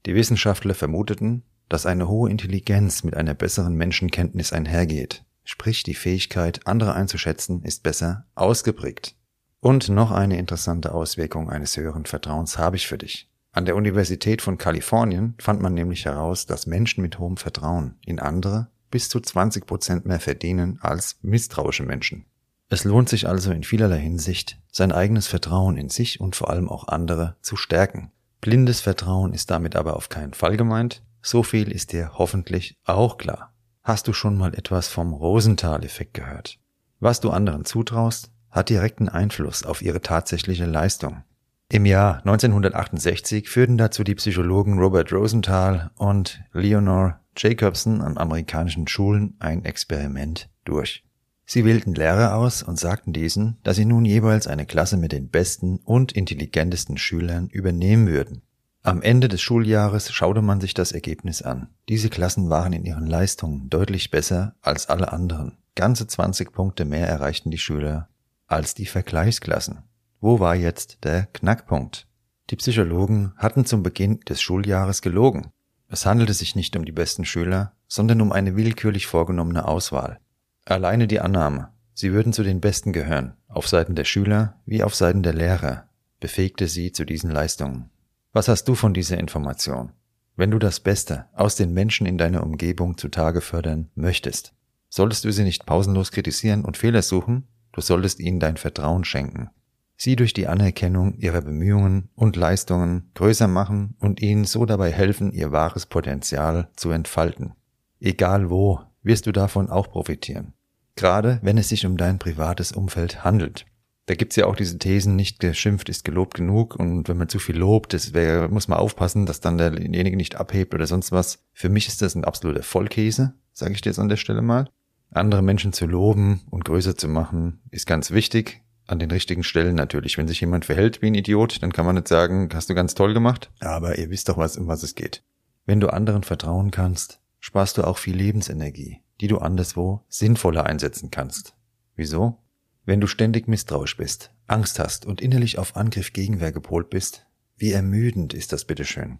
Die 0.05 0.15
Wissenschaftler 0.15 0.73
vermuteten, 0.73 1.43
dass 1.67 1.85
eine 1.85 2.07
hohe 2.07 2.29
Intelligenz 2.29 3.03
mit 3.03 3.17
einer 3.17 3.33
besseren 3.33 3.75
Menschenkenntnis 3.75 4.53
einhergeht. 4.53 5.25
Sprich, 5.43 5.83
die 5.83 5.93
Fähigkeit, 5.93 6.65
andere 6.65 6.93
einzuschätzen, 6.93 7.63
ist 7.63 7.83
besser 7.83 8.25
ausgeprägt. 8.35 9.15
Und 9.59 9.89
noch 9.89 10.11
eine 10.11 10.37
interessante 10.37 10.93
Auswirkung 10.93 11.49
eines 11.49 11.77
höheren 11.77 12.05
Vertrauens 12.05 12.57
habe 12.57 12.77
ich 12.77 12.87
für 12.87 12.97
dich. 12.97 13.29
An 13.51 13.65
der 13.65 13.75
Universität 13.75 14.41
von 14.41 14.57
Kalifornien 14.57 15.35
fand 15.39 15.61
man 15.61 15.73
nämlich 15.73 16.05
heraus, 16.05 16.45
dass 16.45 16.67
Menschen 16.67 17.01
mit 17.01 17.19
hohem 17.19 17.37
Vertrauen 17.37 17.95
in 18.05 18.19
andere 18.19 18.69
bis 18.89 19.09
zu 19.09 19.19
20 19.19 19.65
Prozent 19.65 20.05
mehr 20.05 20.19
verdienen 20.19 20.79
als 20.81 21.17
misstrauische 21.21 21.83
Menschen. 21.83 22.25
Es 22.71 22.85
lohnt 22.85 23.09
sich 23.09 23.27
also 23.27 23.51
in 23.51 23.63
vielerlei 23.63 23.99
Hinsicht, 23.99 24.57
sein 24.71 24.93
eigenes 24.93 25.27
Vertrauen 25.27 25.75
in 25.75 25.89
sich 25.89 26.21
und 26.21 26.37
vor 26.37 26.49
allem 26.49 26.69
auch 26.69 26.87
andere 26.87 27.35
zu 27.41 27.57
stärken. 27.57 28.13
Blindes 28.39 28.79
Vertrauen 28.79 29.33
ist 29.33 29.51
damit 29.51 29.75
aber 29.75 29.97
auf 29.97 30.07
keinen 30.07 30.33
Fall 30.33 30.55
gemeint, 30.55 31.03
so 31.21 31.43
viel 31.43 31.69
ist 31.69 31.91
dir 31.91 32.11
hoffentlich 32.13 32.77
auch 32.85 33.17
klar. 33.17 33.53
Hast 33.83 34.07
du 34.07 34.13
schon 34.13 34.37
mal 34.37 34.53
etwas 34.53 34.87
vom 34.87 35.11
Rosenthal-Effekt 35.11 36.13
gehört? 36.13 36.59
Was 37.01 37.19
du 37.19 37.31
anderen 37.31 37.65
zutraust, 37.65 38.31
hat 38.49 38.69
direkten 38.69 39.09
Einfluss 39.09 39.63
auf 39.63 39.81
ihre 39.81 39.99
tatsächliche 39.99 40.65
Leistung. 40.65 41.25
Im 41.67 41.85
Jahr 41.85 42.19
1968 42.19 43.49
führten 43.49 43.77
dazu 43.77 44.05
die 44.05 44.15
Psychologen 44.15 44.79
Robert 44.79 45.11
Rosenthal 45.11 45.91
und 45.97 46.41
Leonore 46.53 47.15
Jacobson 47.35 48.01
an 48.01 48.17
amerikanischen 48.17 48.87
Schulen 48.87 49.35
ein 49.39 49.65
Experiment 49.65 50.49
durch. 50.63 51.03
Sie 51.45 51.65
wählten 51.65 51.93
Lehrer 51.93 52.35
aus 52.35 52.63
und 52.63 52.79
sagten 52.79 53.13
diesen, 53.13 53.57
dass 53.63 53.75
sie 53.75 53.85
nun 53.85 54.05
jeweils 54.05 54.47
eine 54.47 54.65
Klasse 54.65 54.97
mit 54.97 55.11
den 55.11 55.29
besten 55.29 55.77
und 55.83 56.11
intelligentesten 56.11 56.97
Schülern 56.97 57.47
übernehmen 57.49 58.07
würden. 58.07 58.41
Am 58.83 59.01
Ende 59.01 59.27
des 59.27 59.41
Schuljahres 59.41 60.11
schaute 60.11 60.41
man 60.41 60.59
sich 60.59 60.73
das 60.73 60.91
Ergebnis 60.91 61.41
an. 61.41 61.67
Diese 61.87 62.09
Klassen 62.09 62.49
waren 62.49 62.73
in 62.73 62.83
ihren 62.83 63.05
Leistungen 63.05 63.69
deutlich 63.69 64.09
besser 64.09 64.55
als 64.61 64.89
alle 64.89 65.13
anderen. 65.13 65.57
Ganze 65.75 66.07
20 66.07 66.51
Punkte 66.51 66.85
mehr 66.85 67.07
erreichten 67.07 67.51
die 67.51 67.59
Schüler 67.59 68.09
als 68.47 68.73
die 68.73 68.87
Vergleichsklassen. 68.87 69.83
Wo 70.19 70.39
war 70.39 70.55
jetzt 70.55 71.03
der 71.03 71.27
Knackpunkt? 71.27 72.07
Die 72.49 72.55
Psychologen 72.55 73.33
hatten 73.37 73.65
zum 73.65 73.83
Beginn 73.83 74.19
des 74.21 74.41
Schuljahres 74.41 75.01
gelogen. 75.01 75.51
Es 75.87 76.05
handelte 76.05 76.33
sich 76.33 76.55
nicht 76.55 76.75
um 76.75 76.83
die 76.83 76.91
besten 76.91 77.23
Schüler, 77.23 77.73
sondern 77.87 78.19
um 78.19 78.31
eine 78.31 78.55
willkürlich 78.55 79.07
vorgenommene 79.07 79.67
Auswahl. 79.67 80.19
Alleine 80.65 81.07
die 81.07 81.19
Annahme, 81.19 81.69
sie 81.93 82.13
würden 82.13 82.33
zu 82.33 82.43
den 82.43 82.61
Besten 82.61 82.93
gehören, 82.93 83.33
auf 83.47 83.67
Seiten 83.67 83.95
der 83.95 84.05
Schüler 84.05 84.59
wie 84.65 84.83
auf 84.83 84.95
Seiten 84.95 85.23
der 85.23 85.33
Lehrer, 85.33 85.89
befähigte 86.19 86.67
sie 86.67 86.91
zu 86.91 87.03
diesen 87.03 87.31
Leistungen. 87.31 87.89
Was 88.31 88.47
hast 88.47 88.65
du 88.65 88.75
von 88.75 88.93
dieser 88.93 89.17
Information? 89.17 89.91
Wenn 90.35 90.51
du 90.51 90.59
das 90.59 90.79
Beste 90.79 91.25
aus 91.33 91.55
den 91.55 91.73
Menschen 91.73 92.05
in 92.05 92.17
deiner 92.17 92.43
Umgebung 92.43 92.97
zutage 92.97 93.41
fördern 93.41 93.89
möchtest, 93.95 94.53
solltest 94.87 95.25
du 95.25 95.31
sie 95.31 95.43
nicht 95.43 95.65
pausenlos 95.65 96.11
kritisieren 96.11 96.63
und 96.63 96.77
Fehler 96.77 97.01
suchen, 97.01 97.47
du 97.71 97.81
solltest 97.81 98.19
ihnen 98.19 98.39
dein 98.39 98.57
Vertrauen 98.57 99.03
schenken. 99.03 99.49
Sie 99.97 100.15
durch 100.15 100.33
die 100.33 100.47
Anerkennung 100.47 101.15
ihrer 101.15 101.41
Bemühungen 101.41 102.09
und 102.15 102.35
Leistungen 102.35 103.11
größer 103.13 103.47
machen 103.47 103.95
und 103.99 104.21
ihnen 104.21 104.45
so 104.45 104.65
dabei 104.65 104.91
helfen, 104.91 105.31
ihr 105.31 105.51
wahres 105.51 105.85
Potenzial 105.85 106.69
zu 106.75 106.91
entfalten. 106.91 107.53
Egal 107.99 108.49
wo, 108.49 108.79
wirst 109.03 109.27
du 109.27 109.31
davon 109.31 109.69
auch 109.69 109.89
profitieren. 109.89 110.53
Gerade 110.95 111.39
wenn 111.41 111.57
es 111.57 111.69
sich 111.69 111.85
um 111.85 111.97
dein 111.97 112.19
privates 112.19 112.71
Umfeld 112.71 113.23
handelt. 113.23 113.65
Da 114.07 114.15
gibt's 114.15 114.35
ja 114.35 114.45
auch 114.45 114.55
diese 114.55 114.77
Thesen, 114.77 115.15
nicht 115.15 115.39
geschimpft 115.39 115.87
ist 115.87 116.03
gelobt 116.03 116.33
genug 116.33 116.75
und 116.75 117.07
wenn 117.07 117.17
man 117.17 117.29
zu 117.29 117.39
viel 117.39 117.57
lobt, 117.57 117.93
das 117.93 118.13
wär, 118.13 118.49
muss 118.49 118.67
man 118.67 118.79
aufpassen, 118.79 119.25
dass 119.25 119.39
dann 119.39 119.57
derjenige 119.57 120.17
nicht 120.17 120.35
abhebt 120.35 120.73
oder 120.73 120.87
sonst 120.87 121.11
was. 121.11 121.45
Für 121.53 121.69
mich 121.69 121.87
ist 121.87 122.01
das 122.01 122.15
ein 122.15 122.25
absoluter 122.25 122.63
Vollkäse, 122.63 123.35
sage 123.53 123.73
ich 123.73 123.81
dir 123.81 123.89
jetzt 123.89 123.99
an 123.99 124.09
der 124.09 124.17
Stelle 124.17 124.41
mal. 124.41 124.69
Andere 125.11 125.41
Menschen 125.41 125.71
zu 125.71 125.85
loben 125.85 126.41
und 126.49 126.65
größer 126.65 126.97
zu 126.97 127.07
machen, 127.07 127.61
ist 127.69 127.85
ganz 127.85 128.11
wichtig. 128.11 128.61
An 128.87 128.99
den 128.99 129.11
richtigen 129.11 129.43
Stellen 129.43 129.75
natürlich. 129.75 130.17
Wenn 130.17 130.27
sich 130.27 130.41
jemand 130.41 130.65
verhält 130.65 131.01
wie 131.01 131.07
ein 131.07 131.15
Idiot, 131.15 131.61
dann 131.61 131.71
kann 131.71 131.85
man 131.85 131.95
nicht 131.95 132.09
sagen, 132.09 132.49
hast 132.53 132.69
du 132.69 132.73
ganz 132.73 132.95
toll 132.95 133.13
gemacht. 133.13 133.51
Aber 133.61 133.97
ihr 133.97 134.09
wisst 134.09 134.27
doch 134.27 134.37
was, 134.37 134.57
um 134.57 134.67
was 134.67 134.83
es 134.83 134.95
geht. 134.95 135.23
Wenn 135.65 135.79
du 135.79 135.87
anderen 135.87 136.23
vertrauen 136.23 136.71
kannst, 136.71 137.20
sparst 137.41 137.77
du 137.77 137.83
auch 137.83 137.97
viel 137.97 138.15
Lebensenergie, 138.15 139.01
die 139.19 139.27
du 139.27 139.39
anderswo 139.39 140.05
sinnvoller 140.07 140.65
einsetzen 140.65 141.11
kannst. 141.11 141.55
Wieso? 141.95 142.37
Wenn 142.85 143.01
du 143.01 143.07
ständig 143.07 143.47
misstrauisch 143.47 143.97
bist, 143.97 144.31
Angst 144.47 144.79
hast 144.79 145.05
und 145.05 145.21
innerlich 145.21 145.57
auf 145.57 145.75
Angriff 145.75 146.13
Gegenwehr 146.13 146.51
gepolt 146.51 146.89
bist, 146.89 147.25
wie 147.57 147.73
ermüdend 147.73 148.33
ist 148.33 148.53
das 148.53 148.65
bitteschön? 148.65 149.19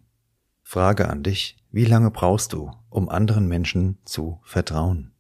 Frage 0.64 1.10
an 1.10 1.24
dich, 1.24 1.58
wie 1.72 1.86
lange 1.86 2.12
brauchst 2.12 2.54
du, 2.54 2.72
um 2.90 3.10
anderen 3.10 3.48
Menschen 3.48 3.98
zu 4.06 4.40
vertrauen? 4.44 5.12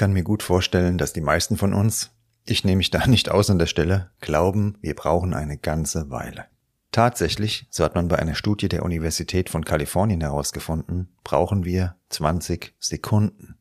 Kann 0.00 0.14
mir 0.14 0.22
gut 0.22 0.42
vorstellen, 0.42 0.96
dass 0.96 1.12
die 1.12 1.20
meisten 1.20 1.58
von 1.58 1.74
uns, 1.74 2.08
ich 2.46 2.64
nehme 2.64 2.78
mich 2.78 2.88
da 2.88 3.06
nicht 3.06 3.30
aus 3.30 3.50
an 3.50 3.58
der 3.58 3.66
Stelle, 3.66 4.08
glauben, 4.22 4.78
wir 4.80 4.94
brauchen 4.94 5.34
eine 5.34 5.58
ganze 5.58 6.08
Weile. 6.08 6.46
Tatsächlich, 6.90 7.66
so 7.68 7.84
hat 7.84 7.96
man 7.96 8.08
bei 8.08 8.18
einer 8.18 8.34
Studie 8.34 8.70
der 8.70 8.82
Universität 8.82 9.50
von 9.50 9.62
Kalifornien 9.62 10.22
herausgefunden, 10.22 11.10
brauchen 11.22 11.66
wir 11.66 11.96
20 12.08 12.74
Sekunden. 12.78 13.56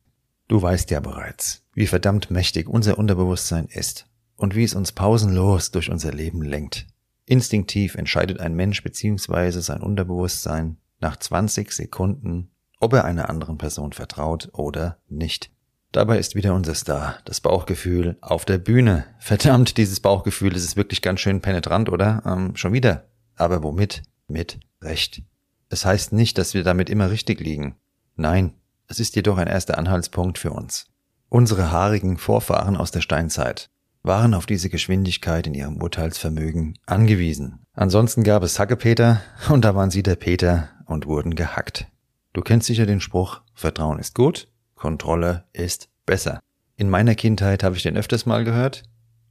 Du 0.48 0.62
weißt 0.62 0.90
ja 0.92 1.02
bereits, 1.02 1.66
wie 1.74 1.88
verdammt 1.88 2.32
mächtig 2.32 2.70
unser 2.70 2.98
Unterbewusstsein 2.98 3.66
ist 3.66 4.08
und 4.38 4.56
wie 4.56 4.64
es 4.64 4.76
uns 4.76 4.94
pausenlos 4.94 5.72
durch 5.72 5.92
unser 5.92 6.14
Leben 6.14 6.42
lenkt. 6.42 6.88
Instinktiv 7.26 7.96
entscheidet 7.96 8.40
ein 8.40 8.56
Mensch 8.56 8.82
bzw. 8.82 9.60
sein 9.60 9.82
Unterbewusstsein 9.82 10.78
nach 11.02 11.18
20 11.18 11.74
Sekunden, 11.74 12.50
ob 12.80 12.94
er 12.94 13.04
einer 13.04 13.30
anderen 13.30 13.58
Person 13.58 13.92
vertraut 13.92 14.48
oder 14.54 15.00
nicht. 15.10 15.52
Dabei 15.92 16.20
ist 16.20 16.36
wieder 16.36 16.54
unser 16.54 16.76
Star, 16.76 17.18
das 17.26 17.42
Bauchgefühl 17.42 18.18
auf 18.22 18.46
der 18.46 18.60
Bühne. 18.60 19.06
Verdammt, 19.18 19.78
dieses 19.78 20.00
Bauchgefühl, 20.00 20.52
das 20.52 20.64
ist 20.64 20.78
wirklich 20.78 21.02
ganz 21.02 21.20
schön 21.20 21.42
penetrant, 21.42 21.90
oder? 21.90 22.22
Ähm, 22.26 22.56
schon 22.56 22.74
wieder. 22.74 23.10
Aber 23.36 23.64
womit? 23.64 24.04
Mit 24.28 24.60
Recht. 24.82 25.24
Es 25.70 25.86
heißt 25.86 26.14
nicht, 26.14 26.38
dass 26.38 26.54
wir 26.54 26.64
damit 26.64 26.90
immer 26.90 27.10
richtig 27.10 27.40
liegen. 27.40 27.76
Nein, 28.16 28.54
es 28.88 29.00
ist 29.00 29.16
jedoch 29.16 29.38
ein 29.38 29.48
erster 29.48 29.78
Anhaltspunkt 29.78 30.38
für 30.38 30.52
uns. 30.52 30.88
Unsere 31.28 31.72
haarigen 31.72 32.18
Vorfahren 32.18 32.78
aus 32.78 32.92
der 32.92 33.02
Steinzeit 33.02 33.70
waren 34.04 34.34
auf 34.34 34.46
diese 34.46 34.70
Geschwindigkeit 34.70 35.48
in 35.48 35.54
ihrem 35.54 35.82
Urteilsvermögen 35.82 36.78
angewiesen. 36.86 37.66
Ansonsten 37.74 38.24
gab 38.24 38.44
es 38.44 38.60
Hackepeter 38.60 39.22
und 39.50 39.66
da 39.66 39.76
waren 39.76 39.92
sie 39.92 40.04
der 40.04 40.16
Peter 40.16 40.70
und 40.86 41.06
wurden 41.06 41.36
gehackt. 41.36 41.88
Du 42.34 42.42
kennst 42.42 42.68
sicher 42.68 42.86
den 42.86 43.02
Spruch, 43.02 43.42
Vertrauen 43.54 44.00
ist 44.00 44.16
gut, 44.16 44.48
Kontrolle 44.80 45.44
ist 45.52 45.90
besser. 46.06 46.40
In 46.78 46.90
meiner 46.90 47.14
Kindheit 47.14 47.64
habe 47.64 47.76
ich 47.76 47.84
den 47.84 47.98
öfters 47.98 48.26
mal 48.26 48.46
gehört. 48.46 48.84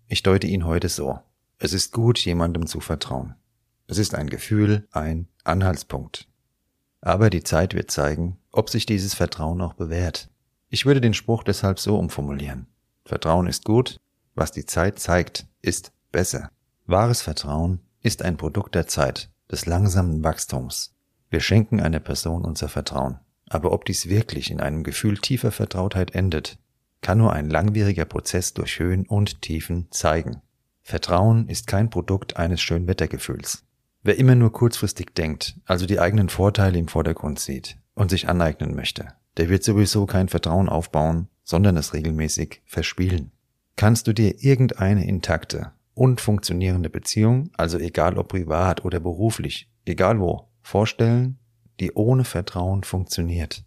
Ich 0.07 0.23
deute 0.23 0.47
ihn 0.47 0.67
heute 0.67 0.90
so. 0.90 1.21
Es 1.59 1.73
ist 1.73 1.90
gut, 1.90 2.19
jemandem 2.19 2.67
zu 2.67 2.81
vertrauen. 2.81 3.35
Es 3.87 3.97
ist 3.97 4.14
ein 4.14 4.28
Gefühl, 4.28 4.87
ein 4.93 5.26
Anhaltspunkt. 5.45 6.28
Aber 7.00 7.31
die 7.31 7.45
Zeit 7.45 7.73
wird 7.73 7.90
zeigen, 7.90 8.37
ob 8.52 8.69
sich 8.69 8.85
dieses 8.85 9.14
Vertrauen 9.14 9.62
auch 9.62 9.73
bewährt. 9.73 10.28
Ich 10.69 10.85
würde 10.85 11.00
den 11.00 11.14
Spruch 11.14 11.45
deshalb 11.45 11.78
so 11.78 11.99
umformulieren. 11.99 12.67
Vertrauen 13.07 13.47
ist 13.47 13.64
gut, 13.64 13.97
was 14.35 14.52
die 14.52 14.67
Zeit 14.67 14.99
zeigt, 14.99 15.47
ist 15.62 15.93
besser. 16.12 16.50
Wahres 16.85 17.23
Vertrauen 17.23 17.81
ist 18.02 18.21
ein 18.21 18.37
Produkt 18.37 18.75
der 18.75 18.87
Zeit, 18.87 19.31
des 19.50 19.64
langsamen 19.64 20.23
Wachstums. 20.23 20.95
Wir 21.31 21.40
schenken 21.40 21.81
einer 21.81 22.00
Person 22.00 22.45
unser 22.45 22.69
Vertrauen. 22.69 23.21
Aber 23.49 23.73
ob 23.73 23.85
dies 23.85 24.09
wirklich 24.09 24.50
in 24.50 24.61
einem 24.61 24.83
Gefühl 24.83 25.19
tiefer 25.19 25.50
Vertrautheit 25.50 26.14
endet, 26.14 26.59
kann 27.00 27.19
nur 27.19 27.33
ein 27.33 27.49
langwieriger 27.49 28.05
Prozess 28.05 28.55
durch 28.55 28.78
Höhen 28.78 29.07
und 29.07 29.43
Tiefen 29.43 29.87
zeigen. 29.90 30.43
Vertrauen 30.83 31.49
ist 31.49 31.67
kein 31.67 31.90
Produkt 31.90 32.37
eines 32.37 32.61
Schönwettergefühls. 32.61 33.64
Wer 34.02 34.19
immer 34.19 34.35
nur 34.35 34.52
kurzfristig 34.52 35.14
denkt, 35.14 35.57
also 35.67 35.87
die 35.87 36.00
eigenen 36.00 36.28
Vorteile 36.28 36.78
im 36.78 36.88
Vordergrund 36.88 37.38
sieht 37.38 37.76
und 37.95 38.11
sich 38.11 38.28
aneignen 38.28 38.75
möchte, 38.75 39.09
der 39.37 39.49
wird 39.49 39.64
sowieso 39.64 40.07
kein 40.07 40.28
Vertrauen 40.28 40.69
aufbauen, 40.69 41.28
sondern 41.45 41.76
es 41.76 41.95
regelmäßig 41.95 42.62
verspielen. 42.64 43.33
Kannst 43.76 44.07
du 44.07 44.12
dir 44.12 44.43
irgendeine 44.43 45.07
intakte 45.07 45.73
und 45.95 46.21
funktionierende 46.21 46.90
Beziehung, 46.90 47.50
also 47.57 47.78
egal 47.78 48.19
ob 48.19 48.28
privat 48.28 48.85
oder 48.85 49.00
beruflich, 49.00 49.71
egal 49.85 50.21
wo, 50.21 50.49
vorstellen, 50.62 51.38
die 51.80 51.92
ohne 51.92 52.25
Vertrauen 52.25 52.85
funktioniert? 52.85 53.64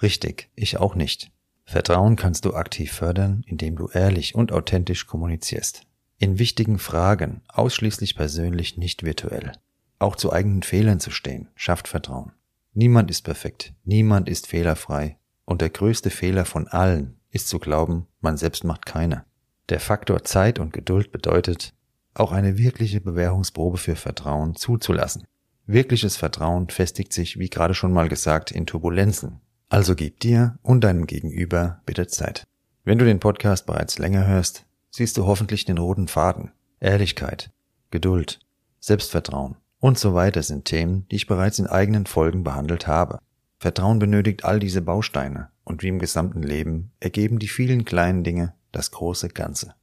Richtig, 0.00 0.50
ich 0.54 0.78
auch 0.78 0.94
nicht. 0.94 1.30
Vertrauen 1.64 2.16
kannst 2.16 2.44
du 2.44 2.54
aktiv 2.54 2.92
fördern, 2.92 3.44
indem 3.46 3.76
du 3.76 3.88
ehrlich 3.88 4.34
und 4.34 4.52
authentisch 4.52 5.06
kommunizierst. 5.06 5.82
In 6.18 6.38
wichtigen 6.38 6.78
Fragen 6.78 7.42
ausschließlich 7.48 8.16
persönlich, 8.16 8.76
nicht 8.76 9.04
virtuell. 9.04 9.52
Auch 9.98 10.16
zu 10.16 10.32
eigenen 10.32 10.62
Fehlern 10.62 11.00
zu 11.00 11.10
stehen, 11.10 11.48
schafft 11.54 11.88
Vertrauen. 11.88 12.32
Niemand 12.74 13.10
ist 13.10 13.22
perfekt, 13.22 13.74
niemand 13.84 14.28
ist 14.28 14.46
fehlerfrei 14.46 15.18
und 15.44 15.60
der 15.60 15.70
größte 15.70 16.10
Fehler 16.10 16.44
von 16.44 16.68
allen 16.68 17.20
ist 17.30 17.48
zu 17.48 17.58
glauben, 17.58 18.06
man 18.20 18.36
selbst 18.36 18.64
macht 18.64 18.86
keine. 18.86 19.24
Der 19.68 19.80
Faktor 19.80 20.24
Zeit 20.24 20.58
und 20.58 20.72
Geduld 20.72 21.12
bedeutet, 21.12 21.74
auch 22.14 22.32
eine 22.32 22.58
wirkliche 22.58 23.00
Bewährungsprobe 23.00 23.78
für 23.78 23.96
Vertrauen 23.96 24.54
zuzulassen. 24.54 25.24
Wirkliches 25.72 26.18
Vertrauen 26.18 26.68
festigt 26.68 27.14
sich, 27.14 27.38
wie 27.38 27.48
gerade 27.48 27.72
schon 27.72 27.94
mal 27.94 28.10
gesagt, 28.10 28.50
in 28.50 28.66
Turbulenzen, 28.66 29.40
also 29.70 29.94
gib 29.94 30.20
dir 30.20 30.58
und 30.60 30.84
deinem 30.84 31.06
Gegenüber 31.06 31.80
bitte 31.86 32.06
Zeit. 32.08 32.44
Wenn 32.84 32.98
du 32.98 33.06
den 33.06 33.20
Podcast 33.20 33.64
bereits 33.64 33.98
länger 33.98 34.26
hörst, 34.26 34.66
siehst 34.90 35.16
du 35.16 35.24
hoffentlich 35.24 35.64
den 35.64 35.78
roten 35.78 36.08
Faden. 36.08 36.52
Ehrlichkeit, 36.78 37.50
Geduld, 37.90 38.40
Selbstvertrauen 38.80 39.56
und 39.78 39.98
so 39.98 40.12
weiter 40.12 40.42
sind 40.42 40.66
Themen, 40.66 41.06
die 41.10 41.16
ich 41.16 41.26
bereits 41.26 41.58
in 41.58 41.68
eigenen 41.68 42.04
Folgen 42.04 42.44
behandelt 42.44 42.86
habe. 42.86 43.18
Vertrauen 43.58 43.98
benötigt 43.98 44.44
all 44.44 44.58
diese 44.58 44.82
Bausteine 44.82 45.48
und 45.64 45.82
wie 45.82 45.88
im 45.88 46.00
gesamten 46.00 46.42
Leben 46.42 46.92
ergeben 47.00 47.38
die 47.38 47.48
vielen 47.48 47.86
kleinen 47.86 48.24
Dinge 48.24 48.52
das 48.72 48.90
große 48.90 49.30
Ganze. 49.30 49.74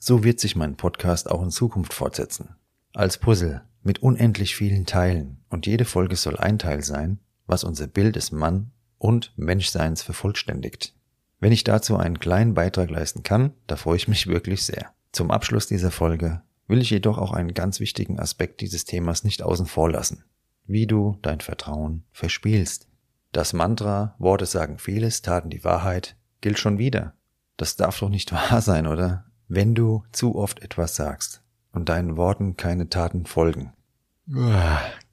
So 0.00 0.24
wird 0.24 0.40
sich 0.40 0.56
mein 0.56 0.76
Podcast 0.76 1.30
auch 1.30 1.40
in 1.40 1.52
Zukunft 1.52 1.94
fortsetzen. 1.94 2.56
Als 2.94 3.18
Puzzle 3.18 3.62
mit 3.86 4.02
unendlich 4.02 4.56
vielen 4.56 4.84
Teilen 4.84 5.38
und 5.48 5.64
jede 5.64 5.84
Folge 5.84 6.16
soll 6.16 6.36
ein 6.36 6.58
Teil 6.58 6.82
sein, 6.82 7.20
was 7.46 7.62
unser 7.62 7.86
Bild 7.86 8.16
des 8.16 8.32
Mann 8.32 8.72
und 8.98 9.32
Menschseins 9.36 10.02
vervollständigt. 10.02 10.92
Wenn 11.38 11.52
ich 11.52 11.62
dazu 11.62 11.96
einen 11.96 12.18
kleinen 12.18 12.54
Beitrag 12.54 12.90
leisten 12.90 13.22
kann, 13.22 13.52
da 13.68 13.76
freue 13.76 13.96
ich 13.96 14.08
mich 14.08 14.26
wirklich 14.26 14.64
sehr. 14.64 14.92
Zum 15.12 15.30
Abschluss 15.30 15.68
dieser 15.68 15.92
Folge 15.92 16.42
will 16.66 16.82
ich 16.82 16.90
jedoch 16.90 17.16
auch 17.16 17.32
einen 17.32 17.54
ganz 17.54 17.78
wichtigen 17.78 18.18
Aspekt 18.18 18.60
dieses 18.60 18.84
Themas 18.84 19.22
nicht 19.22 19.42
außen 19.42 19.66
vor 19.66 19.88
lassen. 19.88 20.24
Wie 20.64 20.88
du 20.88 21.16
dein 21.22 21.40
Vertrauen 21.40 22.02
verspielst. 22.10 22.88
Das 23.30 23.52
Mantra, 23.52 24.16
Worte 24.18 24.46
sagen 24.46 24.78
vieles, 24.78 25.22
Taten 25.22 25.48
die 25.48 25.62
Wahrheit, 25.62 26.16
gilt 26.40 26.58
schon 26.58 26.78
wieder. 26.78 27.14
Das 27.56 27.76
darf 27.76 28.00
doch 28.00 28.08
nicht 28.08 28.32
wahr 28.50 28.60
sein, 28.60 28.88
oder? 28.88 29.26
Wenn 29.46 29.76
du 29.76 30.02
zu 30.10 30.34
oft 30.34 30.60
etwas 30.60 30.96
sagst 30.96 31.45
und 31.76 31.88
deinen 31.90 32.16
Worten 32.16 32.56
keine 32.56 32.88
Taten 32.88 33.26
folgen. 33.26 33.72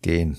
Gehen. 0.02 0.38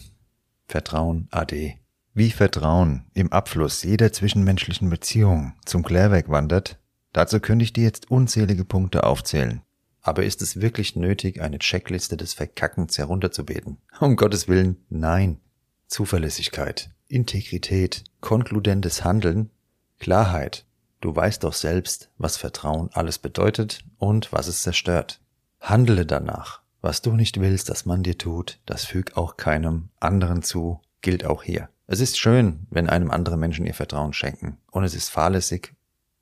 Vertrauen 0.67 1.29
AD. 1.31 1.79
Wie 2.15 2.31
Vertrauen 2.31 3.05
im 3.13 3.33
Abfluss 3.33 3.83
jeder 3.83 4.13
zwischenmenschlichen 4.13 4.89
Beziehung 4.89 5.53
zum 5.65 5.85
Klärwerk 5.85 6.29
wandert, 6.29 6.81
dazu 7.13 7.41
könnte 7.41 7.65
ich 7.65 7.73
dir 7.73 7.85
jetzt 7.85 8.11
unzählige 8.11 8.65
Punkte 8.65 9.05
aufzählen. 9.05 9.61
Aber 10.01 10.25
ist 10.25 10.43
es 10.43 10.61
wirklich 10.61 10.97
nötig, 10.97 11.41
eine 11.41 11.59
Checkliste 11.59 12.17
des 12.17 12.35
Verkackens 12.35 12.99
herunterzubeten? 12.99 13.79
Um 14.01 14.17
Gottes 14.17 14.49
Willen, 14.49 14.85
nein. 14.89 15.41
Zuverlässigkeit, 15.87 16.91
Integrität, 17.07 18.05
konkludentes 18.21 19.05
Handeln, 19.05 19.51
Klarheit. 19.99 20.67
Du 21.01 21.15
weißt 21.15 21.45
doch 21.45 21.53
selbst, 21.53 22.11
was 22.17 22.37
Vertrauen 22.37 22.91
alles 22.93 23.19
bedeutet 23.19 23.85
und 23.99 24.33
was 24.33 24.47
es 24.47 24.63
zerstört. 24.63 25.21
Handele 25.65 26.05
danach. 26.05 26.61
Was 26.83 27.01
du 27.01 27.13
nicht 27.13 27.41
willst, 27.41 27.71
dass 27.71 27.87
man 27.87 28.03
dir 28.03 28.19
tut, 28.19 28.61
das 28.67 28.85
füg 28.85 29.17
auch 29.17 29.39
keinem 29.39 29.89
anderen 29.99 30.43
zu, 30.43 30.83
gilt 31.01 31.25
auch 31.25 31.43
hier. 31.43 31.71
Es 31.87 32.01
ist 32.01 32.19
schön, 32.19 32.67
wenn 32.69 32.91
einem 32.91 33.11
andere 33.11 33.39
Menschen 33.39 33.65
ihr 33.65 33.73
Vertrauen 33.73 34.13
schenken, 34.13 34.59
und 34.71 34.85
es 34.85 34.95
ist 34.95 35.09
fahrlässig 35.09 35.73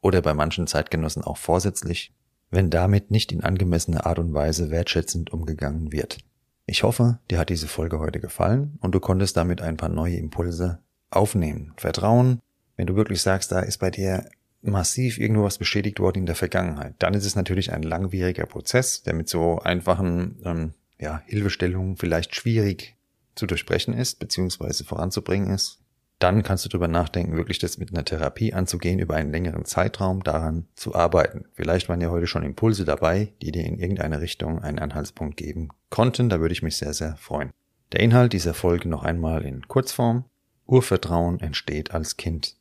oder 0.00 0.22
bei 0.22 0.33
manchen 0.33 0.68
Zeitgenossen 0.68 1.24
auch 1.24 1.38
vorsätzlich, 1.38 2.14
wenn 2.52 2.70
damit 2.70 3.11
nicht 3.11 3.33
in 3.33 3.42
angemessener 3.42 4.07
Art 4.07 4.20
und 4.20 4.33
Weise 4.33 4.70
wertschätzend 4.70 5.33
umgegangen 5.33 5.90
wird. 5.90 6.18
Ich 6.66 6.85
hoffe, 6.85 7.18
dir 7.28 7.40
hat 7.40 7.48
diese 7.48 7.66
Folge 7.66 7.98
heute 7.98 8.20
gefallen 8.20 8.78
und 8.81 8.94
du 8.94 9.00
konntest 9.00 9.37
damit 9.37 9.61
ein 9.61 9.76
paar 9.76 9.88
neue 9.88 10.18
Impulse 10.18 10.78
aufnehmen. 11.11 11.72
Vertrauen, 11.78 12.40
wenn 12.76 12.87
du 12.87 12.94
wirklich 12.94 13.20
sagst, 13.20 13.50
da 13.50 13.59
ist 13.59 13.78
bei 13.78 13.90
dir 13.90 14.24
massiv 14.62 15.18
irgendwo 15.18 15.44
was 15.44 15.59
beschädigt 15.59 16.01
worden 16.01 16.20
in 16.20 16.27
der 16.27 16.35
Vergangenheit, 16.35 16.94
dann 16.98 17.14
ist 17.14 17.27
es 17.27 17.37
natürlich 17.37 17.72
ein 17.72 17.83
langwieriger 17.83 18.46
Prozess, 18.46 19.03
der 19.03 19.14
mit 19.14 19.29
so 19.29 19.59
einfachen 19.59 20.40
ähm, 20.44 20.75
ja, 20.98 21.22
Hilfestellungen 21.27 21.96
vielleicht 21.96 22.35
schwierig 22.35 22.96
zu 23.35 23.46
durchbrechen 23.46 23.94
ist, 23.94 24.18
beziehungsweise 24.18 24.85
voranzubringen 24.85 25.51
ist, 25.53 25.83
dann 26.22 26.44
kannst 26.44 26.64
du 26.64 26.68
darüber 26.68 26.87
nachdenken, 26.87 27.37
wirklich 27.37 27.59
das 27.59 27.79
mit 27.79 27.92
einer 27.92 28.05
Therapie 28.05 28.53
anzugehen, 28.53 29.01
über 29.01 29.16
einen 29.16 29.33
längeren 29.33 29.64
Zeitraum 29.64 30.22
daran 30.22 30.68
zu 30.77 30.94
arbeiten. 30.94 31.46
Vielleicht 31.53 31.88
waren 31.88 32.01
ja 32.01 32.11
heute 32.11 32.29
schon 32.29 32.44
Impulse 32.44 32.85
dabei, 32.85 33.33
die 33.42 33.51
dir 33.51 33.64
in 33.64 33.79
irgendeine 33.79 34.20
Richtung 34.20 34.61
einen 34.61 34.79
Anhaltspunkt 34.79 35.37
geben 35.37 35.70
konnten. 35.90 36.29
Da 36.29 36.40
würde 36.40 36.53
ich 36.53 36.62
mich 36.62 36.77
sehr, 36.77 36.94
sehr 36.94 37.16
freuen. 37.16 37.51
Der 37.90 38.01
Inhalt 38.01 38.33
dieser 38.33 38.55
Folge 38.55 38.88
noch 38.88 39.03
einmal 39.03 39.42
in 39.42 39.66
Kurzform. 39.66 40.25
Urvertrauen 40.66 41.40
entsteht 41.40 41.92
als 41.92 42.16
Kind. 42.16 42.57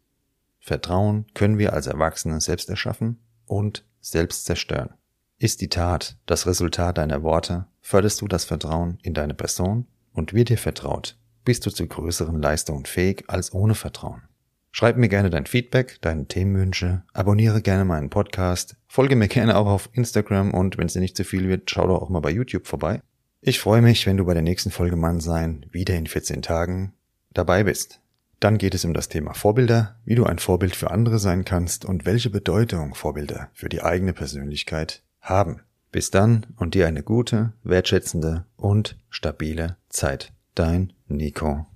Vertrauen 0.62 1.26
können 1.34 1.58
wir 1.58 1.74
als 1.74 1.88
Erwachsene 1.88 2.40
selbst 2.40 2.70
erschaffen 2.70 3.20
und 3.46 3.84
selbst 4.00 4.46
zerstören. 4.46 4.94
Ist 5.40 5.60
die 5.60 5.70
Tat 5.70 6.18
das 6.28 6.46
Resultat 6.46 7.00
deiner 7.00 7.24
Worte, 7.24 7.66
förderst 7.82 8.22
du 8.22 8.28
das 8.28 8.46
Vertrauen 8.46 9.00
in 9.02 9.16
deine 9.16 9.34
Person 9.34 9.88
und 10.14 10.34
wird 10.34 10.50
dir 10.50 10.60
vertraut, 10.60 11.18
bist 11.44 11.66
du 11.66 11.72
zu 11.72 11.88
größeren 11.88 12.40
Leistungen 12.40 12.86
fähig 12.86 13.24
als 13.28 13.52
ohne 13.54 13.74
Vertrauen. 13.74 14.22
Schreib 14.72 14.98
mir 14.98 15.10
gerne 15.10 15.32
dein 15.32 15.48
Feedback, 15.48 15.98
deine 16.02 16.28
Themenwünsche, 16.28 17.04
abonniere 17.12 17.62
gerne 17.62 17.84
meinen 17.84 18.12
Podcast, 18.12 18.78
folge 18.88 19.16
mir 19.16 19.28
gerne 19.28 19.58
auch 19.58 19.66
auf 19.66 19.90
Instagram 19.94 20.54
und 20.54 20.78
wenn 20.78 20.86
es 20.86 20.94
dir 20.94 21.02
nicht 21.02 21.18
zu 21.18 21.26
viel 21.26 21.50
wird, 21.50 21.70
schau 21.72 21.88
doch 21.88 22.04
auch 22.04 22.10
mal 22.10 22.22
bei 22.22 22.30
YouTube 22.30 22.68
vorbei. 22.68 23.02
Ich 23.42 23.60
freue 23.60 23.82
mich, 23.82 24.06
wenn 24.06 24.18
du 24.18 24.26
bei 24.26 24.36
der 24.36 24.44
nächsten 24.44 24.70
Folge 24.70 24.96
Mann 24.96 25.20
sein 25.20 25.66
wieder 25.72 25.96
in 25.96 26.06
14 26.06 26.44
Tagen 26.44 26.94
dabei 27.34 27.64
bist. 27.64 28.01
Dann 28.42 28.58
geht 28.58 28.74
es 28.74 28.86
um 28.86 28.96
das 28.96 29.08
Thema 29.08 29.36
Vorbilder, 29.36 29.98
wie 30.04 30.16
du 30.16 30.26
ein 30.26 30.40
Vorbild 30.40 30.76
für 30.76 30.90
andere 30.90 31.20
sein 31.20 31.46
kannst 31.46 31.86
und 31.86 32.08
welche 32.08 32.32
Bedeutung 32.32 32.96
Vorbilder 32.96 33.52
für 33.54 33.70
die 33.70 33.84
eigene 33.84 34.14
Persönlichkeit 34.14 35.04
haben. 35.22 35.62
Bis 35.92 36.10
dann 36.10 36.48
und 36.58 36.74
dir 36.74 36.88
eine 36.88 37.04
gute, 37.04 37.54
wertschätzende 37.64 38.46
und 38.58 38.98
stabile 39.12 39.78
Zeit. 39.90 40.34
Dein 40.56 40.92
Nico. 41.08 41.68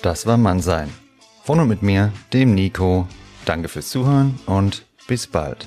Das 0.00 0.24
war 0.24 0.38
Mannsein. 0.38 0.88
Von 1.44 1.60
und 1.60 1.68
mit 1.68 1.82
mir, 1.82 2.14
dem 2.32 2.54
Nico. 2.54 3.06
Danke 3.44 3.68
fürs 3.68 3.90
Zuhören 3.90 4.40
und 4.46 4.86
bis 5.06 5.26
bald. 5.26 5.66